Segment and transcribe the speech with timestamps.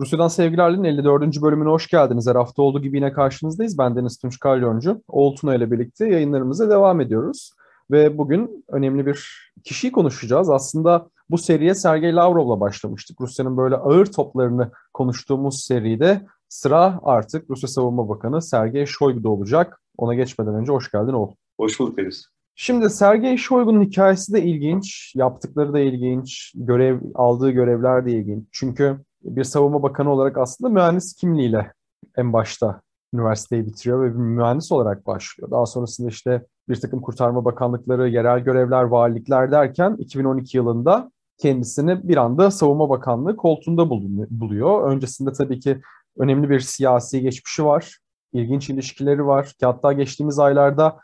[0.00, 1.42] Rusya'dan Sevgilerle'nin 54.
[1.42, 2.26] bölümüne hoş geldiniz.
[2.26, 3.78] Her hafta olduğu gibi yine karşınızdayız.
[3.78, 5.02] Ben Deniz Tunç Kalyoncu.
[5.08, 7.52] Oğultuna ile birlikte yayınlarımıza devam ediyoruz.
[7.90, 10.50] Ve bugün önemli bir kişiyi konuşacağız.
[10.50, 13.20] Aslında bu seriye Sergey Lavrov'la başlamıştık.
[13.20, 19.80] Rusya'nın böyle ağır toplarını konuştuğumuz seride sıra artık Rusya Savunma Bakanı Sergey Shoigu'da olacak.
[19.96, 21.32] Ona geçmeden önce hoş geldin oğul.
[21.60, 22.26] Hoş bulduk Deniz.
[22.54, 28.44] Şimdi Sergey Shoigu'nun hikayesi de ilginç, yaptıkları da ilginç, görev aldığı görevler de ilginç.
[28.52, 31.72] Çünkü bir savunma bakanı olarak aslında mühendis kimliğiyle
[32.16, 32.80] en başta
[33.14, 35.50] üniversiteyi bitiriyor ve bir mühendis olarak başlıyor.
[35.50, 42.16] Daha sonrasında işte bir takım kurtarma bakanlıkları, yerel görevler, valilikler derken 2012 yılında kendisini bir
[42.16, 43.90] anda savunma bakanlığı koltuğunda
[44.30, 44.90] buluyor.
[44.90, 45.80] Öncesinde tabii ki
[46.18, 47.98] önemli bir siyasi geçmişi var.
[48.32, 50.98] ilginç ilişkileri var ki hatta geçtiğimiz aylarda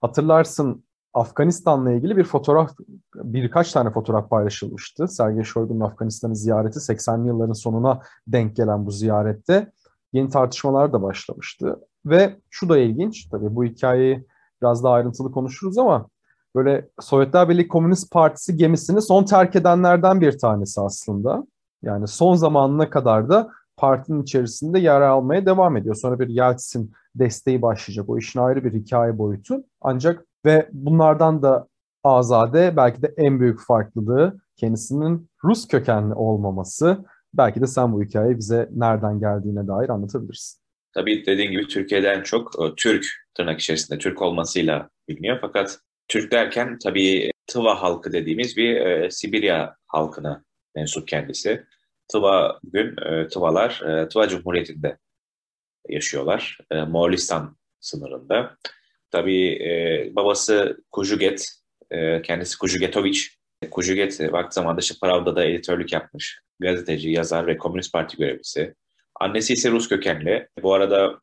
[0.00, 2.70] hatırlarsın Afganistan'la ilgili bir fotoğraf,
[3.14, 5.08] birkaç tane fotoğraf paylaşılmıştı.
[5.08, 9.72] Sergey Shoigu'nun Afganistan'ı ziyareti 80'li yılların sonuna denk gelen bu ziyarette
[10.12, 11.76] yeni tartışmalar da başlamıştı.
[12.06, 14.26] Ve şu da ilginç, tabii bu hikayeyi
[14.62, 16.08] biraz daha ayrıntılı konuşuruz ama
[16.56, 21.46] böyle Sovyetler Birliği Komünist Partisi gemisini son terk edenlerden bir tanesi aslında.
[21.82, 25.94] Yani son zamanına kadar da partinin içerisinde yer almaya devam ediyor.
[25.94, 28.08] Sonra bir Yeltsin desteği başlayacak.
[28.08, 29.64] O işin ayrı bir hikaye boyutu.
[29.80, 31.68] Ancak ve bunlardan da
[32.04, 37.04] Azade belki de en büyük farklılığı kendisinin Rus kökenli olmaması.
[37.34, 40.60] Belki de sen bu hikayeyi bize nereden geldiğine dair anlatabilirsin.
[40.94, 45.38] Tabii dediğin gibi Türkiye'den çok e, Türk tırnak içerisinde Türk olmasıyla biliniyor.
[45.40, 45.78] Fakat
[46.08, 50.44] Türk derken tabii Tıva halkı dediğimiz bir e, Sibirya halkına
[50.76, 51.64] mensup kendisi.
[52.08, 54.98] Tıva bugün e, Tıvalar e, Tıva Cumhuriyeti'nde
[55.88, 56.58] yaşıyorlar.
[56.70, 58.56] E, Moğolistan sınırında.
[59.10, 61.48] Tabii e, babası Kujuget,
[61.90, 63.38] e, kendisi Kujugetoviç.
[63.70, 66.40] Kujuget e, vakti zamanında işte Pravda'da editörlük yapmış.
[66.60, 68.74] Gazeteci, yazar ve Komünist Parti görevlisi.
[69.20, 70.48] Annesi ise Rus kökenli.
[70.62, 71.20] Bu arada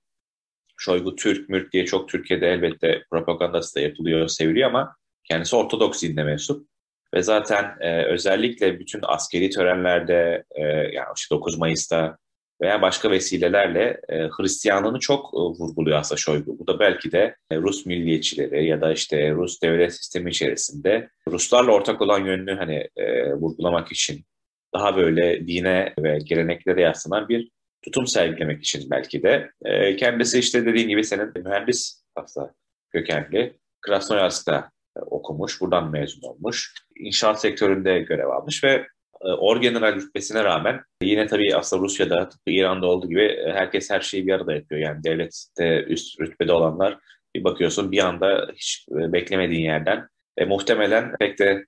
[0.78, 6.24] Şoygu Türk, Mürk diye çok Türkiye'de elbette propagandası da yapılıyor, seviliyor ama kendisi Ortodoks dinine
[6.24, 6.68] mensup.
[7.14, 12.18] Ve zaten e, özellikle bütün askeri törenlerde, e, yani işte 9 Mayıs'ta
[12.62, 16.60] veya başka vesilelerle e, Hristiyanlığını çok e, vurguluyor aslında Şoygu.
[16.60, 21.72] Bu da belki de e, Rus milliyetçileri ya da işte Rus devlet sistemi içerisinde Ruslarla
[21.72, 24.26] ortak olan yönünü hani e, vurgulamak için
[24.74, 27.50] daha böyle dine ve geleneklere yaslanan bir
[27.82, 29.52] tutum sergilemek için belki de.
[29.66, 32.54] E, kendisi işte dediğin gibi senin mühendis aslında
[32.92, 33.58] kökenli.
[33.82, 36.74] Krasnoyarsk'ta e, okumuş, buradan mezun olmuş.
[36.96, 38.88] İnşaat sektöründe görev almış ve
[39.22, 44.28] orgeneral rütbesine rağmen yine tabii aslında Rusya'da tıpkı İran'da olduğu gibi e, herkes her şeyi
[44.28, 44.82] bir arada yapıyor.
[44.82, 46.98] Yani devlette üst rütbede olanlar
[47.36, 51.66] bir bakıyorsun bir anda hiç e, beklemediğin yerden e, muhtemelen pek de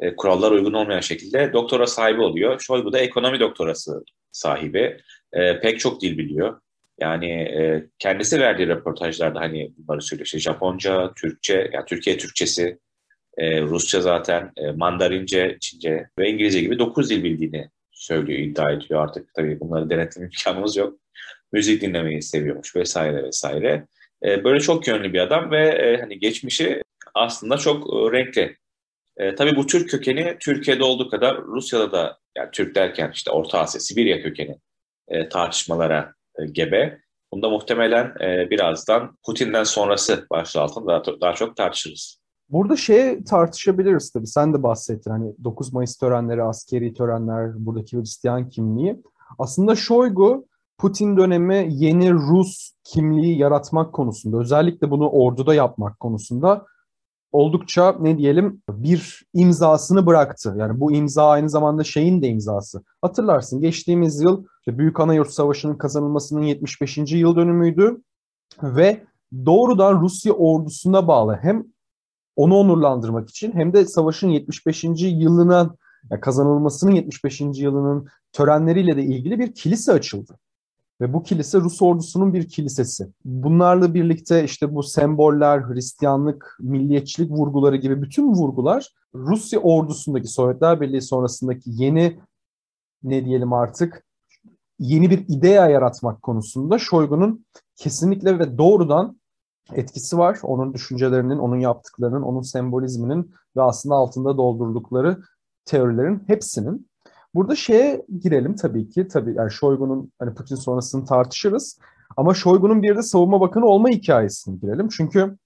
[0.00, 2.60] e, kurallar uygun olmayan şekilde doktora sahibi oluyor.
[2.60, 5.00] Şoygu da ekonomi doktorası sahibi.
[5.32, 6.60] E, pek çok dil biliyor.
[7.00, 10.26] Yani e, kendisi verdiği röportajlarda hani bunları söylüyor.
[10.26, 12.78] İşte Japonca, Türkçe, yani Türkiye Türkçesi,
[13.38, 19.02] e, Rusça zaten, e, Mandarince, Çince ve İngilizce gibi 9 dil bildiğini söylüyor, iddia ediyor
[19.02, 19.34] artık.
[19.34, 20.98] Tabii bunları denetleme imkanımız yok.
[21.52, 23.86] Müzik dinlemeyi seviyormuş vesaire vesaire.
[24.24, 26.82] E, böyle çok yönlü bir adam ve e, hani geçmişi
[27.14, 28.56] aslında çok e, renkli.
[29.16, 33.58] E, tabii bu Türk kökeni Türkiye'de olduğu kadar Rusya'da da yani Türk derken işte Orta
[33.58, 34.58] Asya, Sibirya kökeni
[35.08, 36.98] e, tartışmalara e, gebe.
[37.32, 42.23] Bunda muhtemelen e, birazdan Putin'den sonrası başlığı altında daha, daha çok tartışırız.
[42.50, 44.26] Burada şey tartışabiliriz tabii.
[44.26, 49.02] Sen de bahsettin hani 9 Mayıs törenleri, askeri törenler, buradaki Hristiyan kimliği.
[49.38, 50.46] Aslında Şoygu
[50.78, 56.66] Putin dönemi yeni Rus kimliği yaratmak konusunda, özellikle bunu orduda yapmak konusunda
[57.32, 60.54] oldukça ne diyelim bir imzasını bıraktı.
[60.56, 62.82] Yani bu imza aynı zamanda şeyin de imzası.
[63.02, 66.98] Hatırlarsın geçtiğimiz yıl işte Büyük Anayurt Savaşı'nın kazanılmasının 75.
[66.98, 68.02] yıl dönümüydü
[68.62, 69.04] ve
[69.46, 71.64] doğrudan Rusya ordusuna bağlı hem
[72.36, 74.84] onu onurlandırmak için hem de savaşın 75.
[75.00, 75.76] yılına
[76.10, 77.40] yani kazanılmasının 75.
[77.40, 80.38] yılının törenleriyle de ilgili bir kilise açıldı.
[81.00, 83.08] Ve bu kilise Rus ordusunun bir kilisesi.
[83.24, 91.02] Bunlarla birlikte işte bu semboller, Hristiyanlık, milliyetçilik vurguları gibi bütün vurgular Rusya ordusundaki Sovyetler Birliği
[91.02, 92.18] sonrasındaki yeni
[93.02, 94.04] ne diyelim artık
[94.78, 97.46] yeni bir idea yaratmak konusunda Şoygu'nun
[97.76, 99.20] kesinlikle ve doğrudan
[99.72, 100.38] etkisi var.
[100.42, 105.18] Onun düşüncelerinin, onun yaptıklarının, onun sembolizminin ve aslında altında doldurdukları
[105.64, 106.88] teorilerin hepsinin.
[107.34, 109.08] Burada şeye girelim tabii ki.
[109.08, 111.78] Tabii yani Şoygu'nun hani Putin sonrasını tartışırız.
[112.16, 114.88] Ama Şoygu'nun bir de savunma bakanı olma hikayesini girelim.
[114.88, 115.36] Çünkü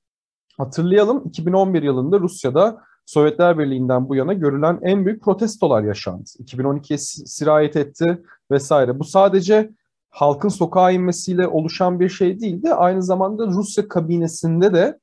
[0.59, 6.25] hatırlayalım 2011 yılında Rusya'da Sovyetler Birliği'nden bu yana görülen en büyük protestolar yaşandı.
[6.39, 8.23] 2012'ye sirayet etti.
[8.51, 8.99] vesaire.
[8.99, 9.71] Bu sadece
[10.11, 12.75] halkın sokağa inmesiyle oluşan bir şey değildi.
[12.75, 14.99] Aynı zamanda Rusya kabinesinde de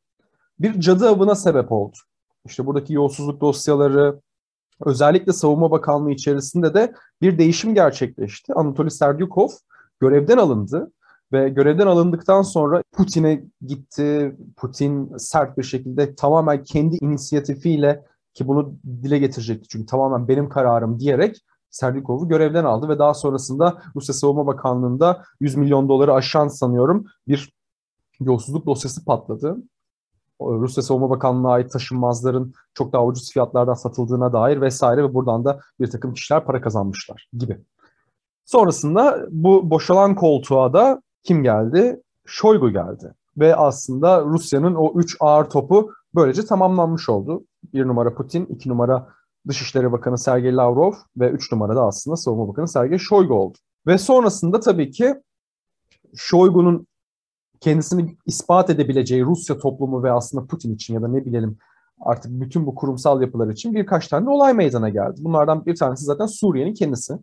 [0.60, 1.98] bir cadı avına sebep oldu.
[2.46, 4.20] İşte buradaki yolsuzluk dosyaları,
[4.86, 8.54] özellikle Savunma Bakanlığı içerisinde de bir değişim gerçekleşti.
[8.54, 9.50] Anatoly Serdyukov
[10.00, 10.92] görevden alındı
[11.32, 14.36] ve görevden alındıktan sonra Putin'e gitti.
[14.58, 18.04] Putin sert bir şekilde tamamen kendi inisiyatifiyle
[18.34, 21.42] ki bunu dile getirecekti çünkü tamamen benim kararım diyerek
[21.76, 27.54] Serdikov'u görevden aldı ve daha sonrasında Rusya Savunma Bakanlığı'nda 100 milyon doları aşan sanıyorum bir
[28.20, 29.58] yolsuzluk dosyası patladı.
[30.42, 35.60] Rusya Savunma Bakanlığı'na ait taşınmazların çok daha ucuz fiyatlardan satıldığına dair vesaire ve buradan da
[35.80, 37.62] bir takım kişiler para kazanmışlar gibi.
[38.46, 42.02] Sonrasında bu boşalan koltuğa da kim geldi?
[42.26, 43.14] Şoygu geldi.
[43.38, 47.44] Ve aslında Rusya'nın o üç ağır topu böylece tamamlanmış oldu.
[47.74, 49.08] Bir numara Putin, iki numara
[49.48, 53.58] Dışişleri Bakanı Sergey Lavrov ve üç numarada aslında Savunma Bakanı Sergey Shoigu oldu.
[53.88, 55.16] Ve sonrasında tabii ki
[56.16, 56.88] Shoigu'nun
[57.60, 61.58] kendisini ispat edebileceği Rusya toplumu ve aslında Putin için ya da ne bilelim
[62.00, 65.16] artık bütün bu kurumsal yapılar için birkaç tane olay meydana geldi.
[65.20, 67.14] Bunlardan bir tanesi zaten Suriye'nin kendisi.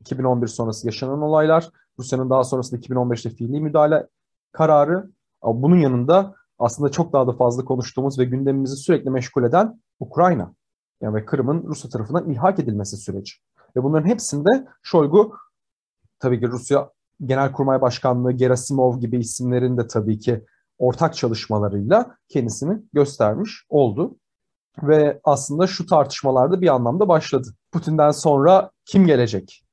[0.00, 4.06] 2011 sonrası yaşanan olaylar, Rusya'nın daha sonrasında 2015'te fiili müdahale
[4.52, 5.10] kararı.
[5.44, 10.54] Bunun yanında aslında çok daha da fazla konuştuğumuz ve gündemimizi sürekli meşgul eden Ukrayna.
[11.00, 13.32] Yani ve Kırım'ın Rusya tarafından ilhak edilmesi süreci.
[13.76, 15.34] Ve bunların hepsinde Şoygu
[16.20, 16.90] tabii ki Rusya
[17.24, 20.44] Genelkurmay Başkanlığı Gerasimov gibi isimlerin de tabii ki
[20.78, 24.16] ortak çalışmalarıyla kendisini göstermiş oldu.
[24.82, 27.48] Ve aslında şu tartışmalarda bir anlamda başladı.
[27.72, 29.64] Putin'den sonra kim gelecek?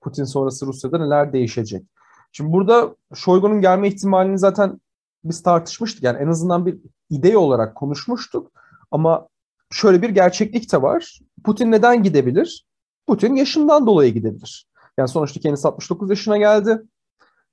[0.00, 1.86] Putin sonrası Rusya'da neler değişecek?
[2.32, 4.80] Şimdi burada Şoygu'nun gelme ihtimalini zaten
[5.24, 6.02] biz tartışmıştık.
[6.02, 6.78] Yani en azından bir
[7.10, 8.52] ide olarak konuşmuştuk.
[8.90, 9.28] Ama
[9.74, 11.20] şöyle bir gerçeklik de var.
[11.44, 12.66] Putin neden gidebilir?
[13.06, 14.66] Putin yaşından dolayı gidebilir.
[14.98, 16.82] Yani sonuçta kendisi 69 yaşına geldi.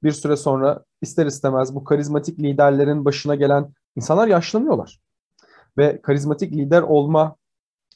[0.04, 5.00] Bir süre sonra ister istemez bu karizmatik liderlerin başına gelen insanlar yaşlanıyorlar.
[5.78, 7.36] Ve karizmatik lider olma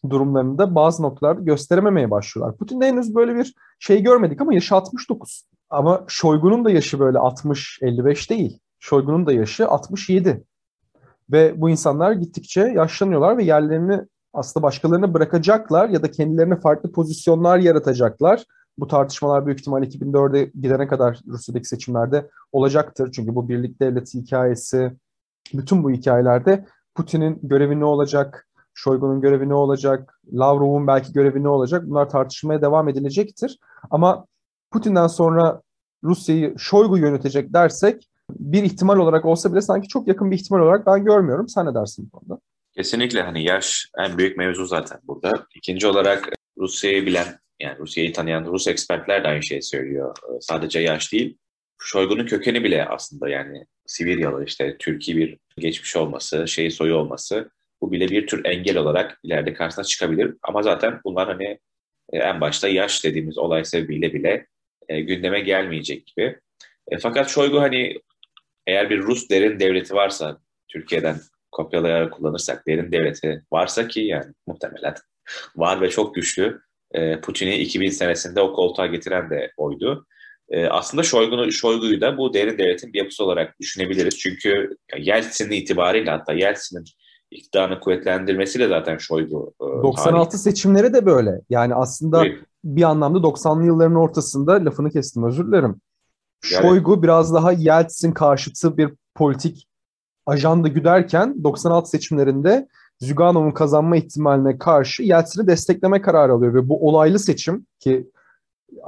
[0.09, 2.57] durumlarında bazı noktalarda gösterememeye başlıyorlar.
[2.57, 5.45] Putin'de henüz böyle bir şey görmedik ama yaşı 69.
[5.69, 8.59] Ama Şoygu'nun da yaşı böyle 60-55 değil.
[8.79, 10.43] Şoygu'nun da yaşı 67.
[11.31, 14.01] Ve bu insanlar gittikçe yaşlanıyorlar ve yerlerini
[14.35, 18.45] aslında başkalarına bırakacaklar ya da kendilerine farklı pozisyonlar yaratacaklar.
[18.77, 23.11] Bu tartışmalar büyük ihtimal 2004'e gidene kadar Rusya'daki seçimlerde olacaktır.
[23.11, 24.91] Çünkü bu birlik devleti hikayesi,
[25.53, 26.65] bütün bu hikayelerde
[26.95, 32.61] Putin'in görevi ne olacak, Şoygu'nun görevi ne olacak, Lavrov'un belki görevi ne olacak bunlar tartışmaya
[32.61, 33.59] devam edilecektir.
[33.89, 34.25] Ama
[34.71, 35.61] Putin'den sonra
[36.03, 40.85] Rusya'yı Şoygu yönetecek dersek bir ihtimal olarak olsa bile sanki çok yakın bir ihtimal olarak
[40.85, 41.49] ben görmüyorum.
[41.49, 42.41] Sen ne dersin bu konuda?
[42.77, 45.47] Kesinlikle hani yaş en büyük mevzu zaten burada.
[45.55, 50.15] İkinci olarak Rusya'yı bilen yani Rusya'yı tanıyan Rus ekspertler de aynı şeyi söylüyor.
[50.23, 51.37] Ee, sadece yaş değil.
[51.79, 57.49] Şoygu'nun kökeni bile aslında yani Sibiryalı işte Türkiye bir geçmiş olması, şeyi soyu olması
[57.81, 60.33] bu bile bir tür engel olarak ileride karşısına çıkabilir.
[60.43, 61.59] Ama zaten bunlar hani
[62.13, 64.47] e, en başta yaş dediğimiz olay sebebiyle bile
[64.89, 66.39] e, gündeme gelmeyecek gibi.
[66.91, 68.01] E, fakat Şoygu hani
[68.67, 71.17] eğer bir Rus derin devleti varsa Türkiye'den
[71.55, 74.95] kopyalayarak kullanırsak derin devleti varsa ki yani muhtemelen
[75.55, 76.61] var ve çok güçlü.
[76.91, 80.05] E, Putin'i 2000 senesinde o koltuğa getiren de oydu.
[80.49, 84.17] E, aslında Şoygu'yu Şoygu'yu da bu derin devletin bir yapısı olarak düşünebiliriz.
[84.17, 86.83] Çünkü Yeltsin'in itibariyle hatta Yeltsin'in
[87.31, 89.53] iktidarını kuvvetlendirmesiyle zaten Şoygu.
[89.61, 90.43] E, 96 tarih.
[90.43, 91.41] seçimleri de böyle.
[91.49, 92.39] Yani aslında evet.
[92.63, 95.81] bir anlamda 90'lı yılların ortasında lafını kestim özür dilerim.
[96.41, 99.67] Şoygu yani, biraz daha Yeltsin karşıtı bir politik
[100.25, 102.67] ajanda güderken 96 seçimlerinde
[102.99, 108.11] Zyuganov'un kazanma ihtimaline karşı Yeltsin'i destekleme kararı alıyor ve bu olaylı seçim ki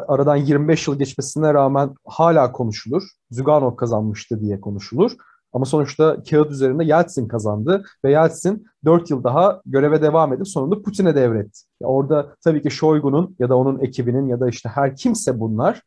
[0.07, 3.03] aradan 25 yıl geçmesine rağmen hala konuşulur.
[3.31, 5.11] Zyuganov kazanmıştı diye konuşulur.
[5.53, 10.81] Ama sonuçta kağıt üzerinde Yeltsin kazandı ve Yeltsin 4 yıl daha göreve devam edip sonunda
[10.81, 11.59] Putin'e devretti.
[11.81, 15.81] Orada tabii ki Shoigu'nun ya da onun ekibinin ya da işte her kimse bunlar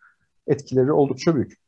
[0.47, 1.59] etkileri oldukça büyük.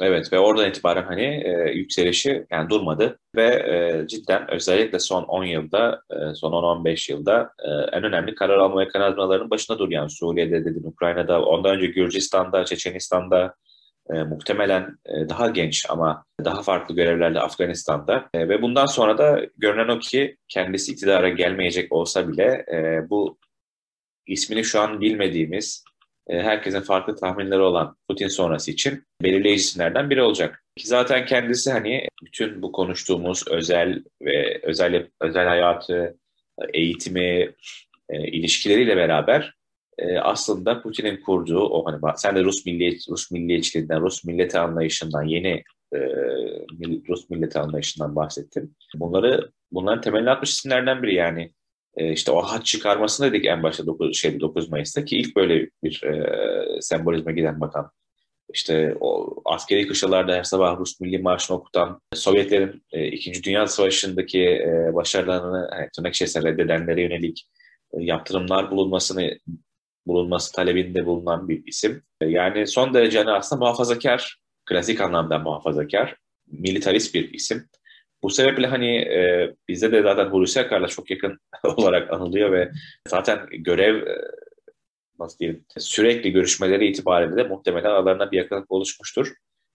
[0.00, 5.44] Evet ve oradan itibaren hani e, yükselişi yani durmadı ve e, cidden özellikle son 10
[5.44, 10.00] yılda, e, son 10-15 yılda e, en önemli karar alma mekanizmalarının başında duruyor.
[10.00, 13.54] Yani Suriye'de dedin, Ukrayna'da, ondan önce Gürcistan'da, Çeçenistan'da,
[14.10, 19.40] e, muhtemelen e, daha genç ama daha farklı görevlerle Afganistan'da e, ve bundan sonra da
[19.56, 23.38] görünen o ki kendisi iktidara gelmeyecek olsa bile e, bu
[24.26, 25.84] ismini şu an bilmediğimiz
[26.28, 30.64] herkesin farklı tahminleri olan Putin sonrası için belirleyici isimlerden biri olacak.
[30.76, 36.16] Ki zaten kendisi hani bütün bu konuştuğumuz özel ve özel özel hayatı,
[36.74, 37.54] eğitimi,
[38.08, 39.54] e, ilişkileriyle beraber
[39.98, 45.22] e, aslında Putin'in kurduğu o hani sen de Rus milliyet Rus milliyetçiliğinden, Rus milleti anlayışından
[45.22, 45.62] yeni
[45.94, 45.98] e,
[47.08, 48.76] Rus milleti anlayışından bahsettin.
[48.94, 51.52] Bunları bunların temelini atmış isimlerden biri yani.
[51.96, 55.70] E, işte o haç çıkarmasını dedik en başta 9, şey, 9 Mayıs'ta ki ilk böyle
[55.84, 57.90] bir e, sembolizme giden bakan
[58.54, 64.42] işte o askeri kışlalarda her sabah Rus Milli Marşı'nı okutan, Sovyetlerin e, İkinci Dünya Savaşı'ndaki
[64.42, 67.48] e, başarılarını hani, tırnak içerisinde reddedenlere yönelik
[67.92, 69.38] e, yaptırımlar bulunmasını
[70.06, 72.02] bulunması talebinde bulunan bir isim.
[72.20, 74.36] E, yani son derece hani aslında muhafazakar,
[74.66, 77.68] klasik anlamda muhafazakar, militarist bir isim.
[78.22, 82.70] Bu sebeple hani e, bizde de zaten Hulusi Akar'la çok yakın olarak anılıyor ve
[83.08, 84.16] zaten görev e,
[85.18, 89.32] nasıl diyeyim sürekli görüşmeleri itibariyle de muhtemelen aralarında bir yakınlık oluşmuştur.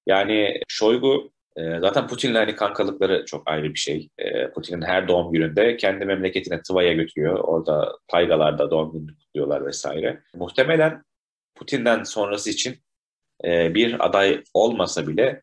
[0.08, 4.10] Yani Şoygu e, zaten Putin'le hani kankalıkları çok ayrı bir şey.
[4.18, 7.40] E, Putin'in her doğum gününde kendi memleketine Tıva'ya götürüyor.
[7.40, 10.22] Orada taygalarda doğum gününü kutluyorlar vesaire.
[10.36, 11.04] Muhtemelen
[11.56, 12.76] Putin'den sonrası için
[13.46, 15.42] e, bir aday olmasa bile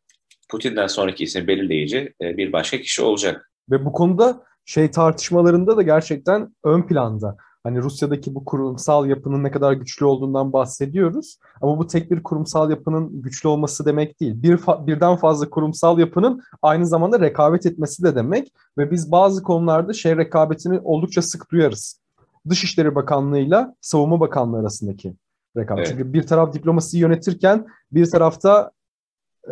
[0.48, 3.50] Putin'den sonraki isim belirleyici bir başka kişi olacak.
[3.70, 7.36] Ve bu konuda şey tartışmalarında da gerçekten ön planda.
[7.62, 11.38] Hani Rusya'daki bu kurumsal yapının ne kadar güçlü olduğundan bahsediyoruz.
[11.62, 14.42] Ama bu tek bir kurumsal yapının güçlü olması demek değil.
[14.42, 18.52] Bir fa- birden fazla kurumsal yapının aynı zamanda rekabet etmesi de demek.
[18.78, 22.00] Ve biz bazı konularda şey rekabetini oldukça sık duyarız.
[22.48, 25.14] Dışişleri Bakanlığı'yla Savunma Bakanlığı arasındaki
[25.56, 25.86] rekabet.
[25.86, 25.96] Evet.
[25.96, 28.77] Çünkü bir taraf diplomasiyi yönetirken bir tarafta e,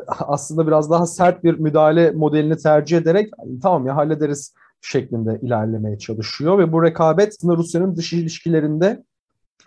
[0.08, 3.30] aslında biraz daha sert bir müdahale modelini tercih ederek
[3.62, 9.04] tamam ya hallederiz şeklinde ilerlemeye çalışıyor ve bu rekabet Rusya'nın dış ilişkilerinde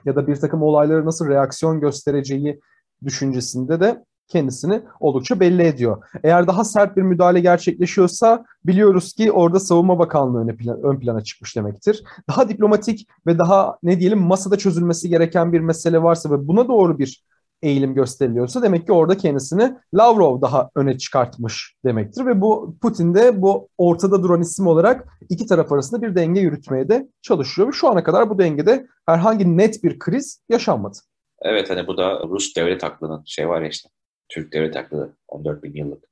[0.05, 2.59] ya da bir takım olaylara nasıl reaksiyon göstereceği
[3.03, 6.03] düşüncesinde de kendisini oldukça belli ediyor.
[6.23, 11.21] Eğer daha sert bir müdahale gerçekleşiyorsa biliyoruz ki orada Savunma Bakanlığı ön, plan, ön plana
[11.21, 12.03] çıkmış demektir.
[12.29, 16.99] Daha diplomatik ve daha ne diyelim masada çözülmesi gereken bir mesele varsa ve buna doğru
[16.99, 17.23] bir
[17.61, 23.41] eğilim gösteriliyorsa demek ki orada kendisini Lavrov daha öne çıkartmış demektir ve bu Putin de
[23.41, 27.87] bu ortada duran isim olarak iki taraf arasında bir denge yürütmeye de çalışıyor ve şu
[27.87, 30.97] ana kadar bu dengede herhangi net bir kriz yaşanmadı.
[31.41, 33.89] Evet hani bu da Rus devlet aklının şey var ya işte
[34.29, 36.03] Türk devlet aklı 14 bin yıllık.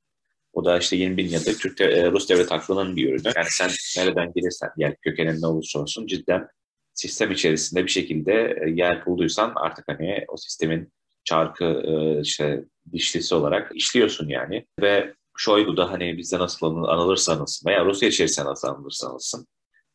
[0.52, 3.32] O da işte 20 bin yıllık Türk de, e, Rus devlet aklının bir ürünü.
[3.36, 6.48] Yani sen nereden gelirsen yani kökenin ne olursa olsun cidden
[6.94, 8.32] sistem içerisinde bir şekilde
[8.66, 10.92] e, yer bulduysan artık hani o sistemin
[11.28, 14.66] çarkı e, işte dişlisi olarak işliyorsun yani.
[14.80, 19.44] Ve Şoygu da hani bizde nasıl anılırsanız veya Rusya içerisinde nasıl anılırsanız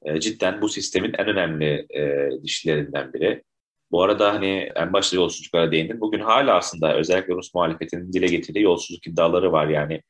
[0.05, 3.43] e, cidden bu sistemin en önemli e, dişlilerinden biri.
[3.91, 6.01] Bu arada hani en başta yolsuzluklara değindim.
[6.01, 10.01] Bugün hala aslında özellikle Rus muhalefetinin dile getirdiği yolsuzluk iddiaları var yani.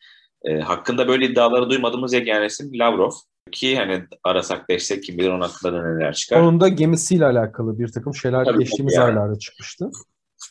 [0.46, 3.12] E, hakkında böyle iddiaları duymadığımız yegane isim Lavrov.
[3.52, 6.42] Ki hani arasak destek kim bilir onun hakkında da neler çıkar.
[6.42, 9.06] Onun da gemisiyle alakalı bir takım şeyler Tabii, geçtiğimiz yani.
[9.06, 9.90] aylarda çıkmıştı.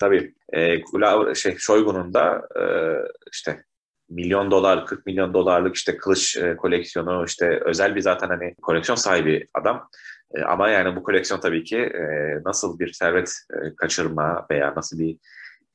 [0.00, 2.64] Tabii e, şey, Şoygu'nun da e,
[3.32, 3.64] işte
[4.12, 8.96] milyon dolar, 40 milyon dolarlık işte kılıç e, koleksiyonu, işte özel bir zaten hani koleksiyon
[8.96, 9.88] sahibi adam.
[10.34, 12.02] E, ama yani bu koleksiyon tabii ki e,
[12.44, 15.18] nasıl bir servet e, kaçırma veya nasıl bir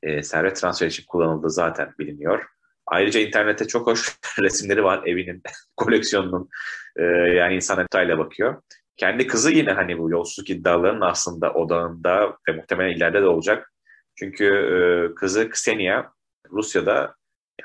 [0.03, 2.45] e, servet transferi için kullanıldığı zaten biliniyor.
[2.88, 5.41] Ayrıca internette çok hoş resimleri var evinin
[5.77, 6.50] koleksiyonunun.
[6.95, 7.03] E,
[7.36, 8.62] yani insan detayla bakıyor.
[8.97, 13.71] Kendi kızı yine hani bu yolsuzluk iddialarının aslında odağında ve muhtemelen ileride de olacak
[14.19, 16.03] çünkü e, kızı Ksenia
[16.51, 17.15] Rusya'da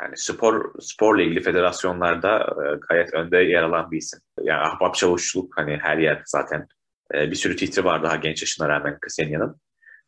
[0.00, 4.21] yani spor sporla ilgili federasyonlarda e, gayet önde yer alan bir isim.
[4.42, 6.66] Yani ahbap çavuşluk hani her yer zaten
[7.14, 9.61] e, bir sürü titri var daha genç yaşına rağmen Ksenia'nın.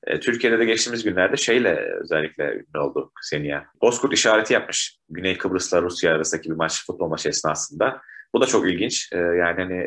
[0.06, 3.62] E, Türkiye'de de geçtiğimiz günlerde şeyle özellikle ünlü oldu Ksenia.
[3.82, 8.00] Bozkurt işareti yapmış Güney Kıbrıs'la Rusya arasındaki bir maç, futbol maçı esnasında.
[8.34, 9.12] Bu da çok ilginç.
[9.12, 9.86] E, yani hani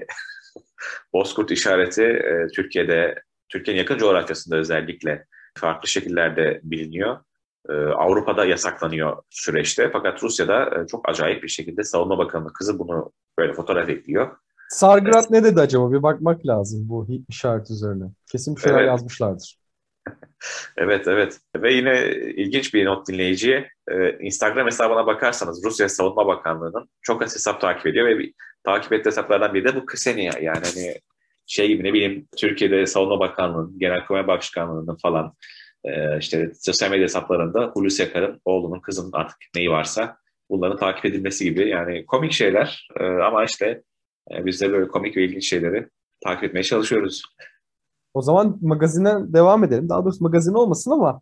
[1.14, 5.26] Bozkurt işareti e, Türkiye'de, Türkiye'nin yakın coğrafyasında özellikle
[5.58, 7.18] farklı şekillerde biliniyor.
[7.70, 13.12] Ee, Avrupa'da yasaklanıyor süreçte fakat Rusya'da e, çok acayip bir şekilde Savunma Bakanı kızı bunu
[13.40, 14.38] böyle fotoğraf ekliyor.
[14.70, 15.30] Sargrat evet.
[15.30, 15.92] ne dedi acaba?
[15.92, 18.06] Bir bakmak lazım bu işaret üzerine.
[18.32, 18.88] Kesin bir şeyler evet.
[18.88, 19.60] yazmışlardır.
[20.78, 26.90] evet evet ve yine ilginç bir not dinleyiciye e, Instagram hesabına bakarsanız Rusya Savunma Bakanlığı'nın
[27.02, 28.34] çok az hesap takip ediyor ve bir,
[28.64, 31.00] takip ettiği hesaplardan biri de bu Ksenia yani hani
[31.48, 35.34] şey ne bileyim Türkiye'de Savunma Bakanlığı'nın, Genelkurmay Başkanlığı'nın falan
[35.84, 40.18] e, işte sosyal medya hesaplarında Hulusi Akar'ın oğlunun, kızının artık neyi varsa
[40.50, 43.84] bunların takip edilmesi gibi yani komik şeyler e, ama işte
[44.32, 45.88] e, biz de böyle komik ve ilginç şeyleri
[46.24, 47.22] takip etmeye çalışıyoruz.
[48.14, 49.90] O zaman magazine devam edelim.
[49.90, 51.22] Daha doğrusu magazin olmasın ama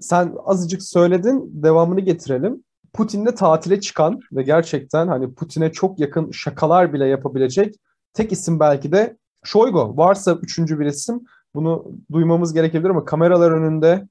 [0.00, 2.64] sen azıcık söyledin, devamını getirelim.
[2.92, 7.74] Putin'le tatile çıkan ve gerçekten hani Putin'e çok yakın şakalar bile yapabilecek
[8.12, 11.20] tek isim belki de Şoygo varsa üçüncü bir isim
[11.54, 14.08] bunu duymamız gerekebilir ama kameralar önünde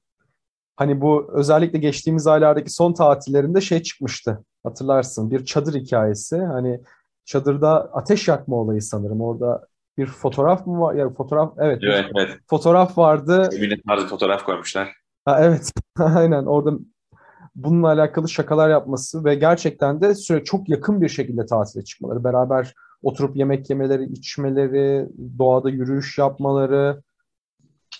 [0.76, 4.44] hani bu özellikle geçtiğimiz aylardaki son tatillerinde şey çıkmıştı.
[4.62, 6.38] Hatırlarsın bir çadır hikayesi.
[6.38, 6.80] Hani
[7.24, 9.20] çadırda ateş yakma olayı sanırım.
[9.20, 9.66] Orada
[9.98, 10.94] bir fotoğraf mı var?
[10.94, 11.78] Yani fotoğraf evet.
[11.82, 12.38] Evet, evet.
[12.46, 13.48] Fotoğraf vardı.
[13.52, 14.92] Evine tarzı fotoğraf koymuşlar.
[15.24, 15.72] Ha, evet.
[15.98, 16.78] Aynen orada
[17.54, 22.74] bununla alakalı şakalar yapması ve gerçekten de süre çok yakın bir şekilde tatile çıkmaları, beraber
[23.02, 27.02] oturup yemek yemeleri, içmeleri, doğada yürüyüş yapmaları,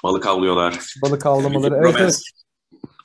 [0.05, 0.81] balık avlıyorlar.
[1.03, 1.77] Balık avlamaları.
[1.85, 2.21] evet, evet.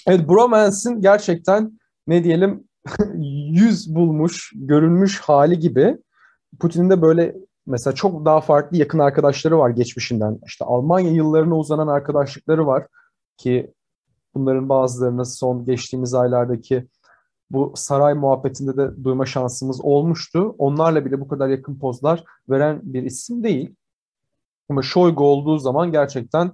[0.07, 2.63] Evet, Bromance'in gerçekten ne diyelim
[3.51, 5.97] yüz bulmuş, görünmüş hali gibi.
[6.59, 7.35] Putin'in de böyle
[7.65, 10.39] mesela çok daha farklı yakın arkadaşları var geçmişinden.
[10.45, 12.87] İşte Almanya yıllarına uzanan arkadaşlıkları var
[13.37, 13.73] ki
[14.35, 16.87] bunların bazılarını son geçtiğimiz aylardaki
[17.53, 20.55] bu saray muhabbetinde de duyma şansımız olmuştu.
[20.57, 23.75] Onlarla bile bu kadar yakın pozlar veren bir isim değil.
[24.69, 26.51] Ama Shoigu olduğu zaman gerçekten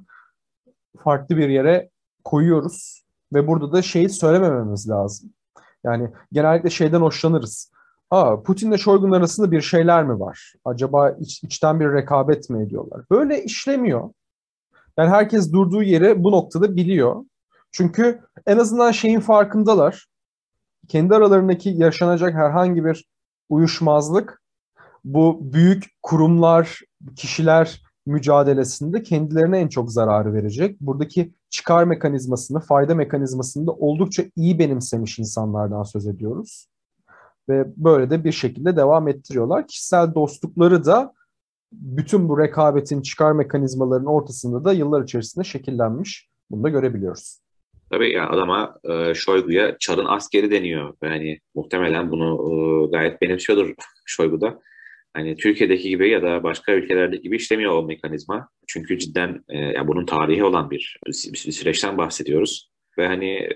[1.04, 1.90] farklı bir yere
[2.24, 3.04] koyuyoruz.
[3.34, 5.30] Ve burada da şeyi söylemememiz lazım.
[5.84, 7.72] Yani genellikle şeyden hoşlanırız.
[8.12, 10.54] Aa, Putin'le Shoigu'nun arasında bir şeyler mi var?
[10.66, 13.06] Acaba iç, içten bir rekabet mi ediyorlar?
[13.12, 14.10] Böyle işlemiyor.
[14.98, 17.26] Yani herkes durduğu yeri bu noktada biliyor.
[17.72, 20.09] Çünkü en azından şeyin farkındalar.
[20.88, 23.06] Kendi aralarındaki yaşanacak herhangi bir
[23.50, 24.42] uyuşmazlık
[25.04, 26.82] bu büyük kurumlar,
[27.16, 30.82] kişiler mücadelesinde kendilerine en çok zararı verecek.
[30.82, 36.68] Buradaki çıkar mekanizmasını, fayda mekanizmasını da oldukça iyi benimsemiş insanlardan söz ediyoruz.
[37.50, 39.68] Ve böyle de bir şekilde devam ettiriyorlar.
[39.68, 41.14] Kişisel dostlukları da
[41.72, 46.30] bütün bu rekabetin çıkar mekanizmalarının ortasında da yıllar içerisinde şekillenmiş.
[46.52, 47.40] Bunu da görebiliyoruz.
[47.92, 50.94] Tabii yani adama e, Şoygu'ya Çar'ın askeri deniyor.
[51.04, 52.52] Yani muhtemelen bunu e,
[52.92, 53.74] gayet benimsiyordur
[54.06, 54.60] Şoygu da.
[55.14, 58.50] Hani Türkiye'deki gibi ya da başka ülkelerdeki gibi işlemiyor o mekanizma.
[58.68, 62.72] Çünkü cidden e, yani bunun tarihi olan bir, bir, süreçten bahsediyoruz.
[62.98, 63.50] Ve hani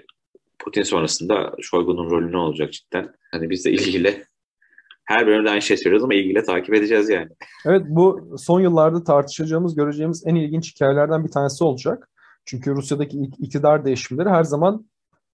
[0.59, 3.13] Putin sonrasında Şoygu'nun rolü ne olacak cidden?
[3.31, 4.23] Hani biz de ilgiyle
[5.05, 7.29] her bölümde aynı şey söylüyoruz ama ilgiyle takip edeceğiz yani.
[7.65, 12.09] Evet bu son yıllarda tartışacağımız, göreceğimiz en ilginç hikayelerden bir tanesi olacak.
[12.45, 14.85] Çünkü Rusya'daki iktidar değişimleri her zaman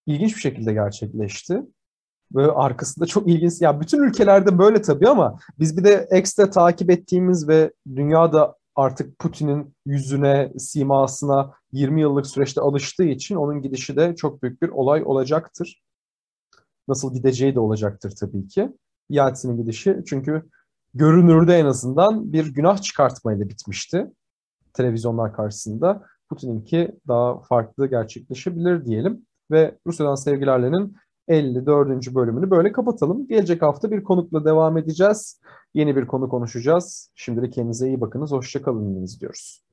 [0.06, 1.62] ilginç bir şekilde gerçekleşti.
[2.36, 3.62] Ve arkasında çok ilginç.
[3.62, 9.20] Ya bütün ülkelerde böyle tabii ama biz bir de ekstra takip ettiğimiz ve dünyada artık
[9.20, 15.04] Putin'in yüzüne, simasına 20 yıllık süreçte alıştığı için onun gidişi de çok büyük bir olay
[15.06, 15.84] olacaktır.
[16.88, 18.70] Nasıl gideceği de olacaktır tabii ki.
[19.10, 20.50] Yeltsin'in gidişi çünkü
[20.94, 24.08] görünürde en azından bir günah çıkartmayla bitmişti
[24.74, 26.06] televizyonlar karşısında.
[26.30, 29.26] Putin'inki daha farklı gerçekleşebilir diyelim.
[29.52, 30.96] Ve Rusya'dan sevgilerlerin
[31.28, 32.16] 54.
[32.16, 33.28] bölümünü böyle kapatalım.
[33.28, 35.42] Gelecek hafta bir konukla devam edeceğiz.
[35.74, 37.12] Yeni bir konu konuşacağız.
[37.16, 38.32] Şimdilik kendinize iyi bakınız.
[38.32, 39.64] Hoşçakalın diyoruz.